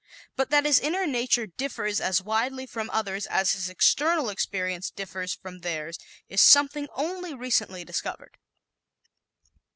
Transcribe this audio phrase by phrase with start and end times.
[0.35, 5.35] But that his inner nature differs as widely from others as his external appearance differs
[5.35, 8.39] from theirs is something only recently discovered.